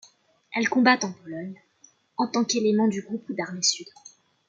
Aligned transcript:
Elle 0.55 0.67
combat 0.67 0.97
en 1.05 1.11
Pologne 1.13 1.61
en 2.17 2.27
tant 2.27 2.43
qu'élément 2.43 2.87
du 2.87 3.03
Groupe 3.03 3.31
d'armées 3.33 3.61
Sud. 3.61 3.85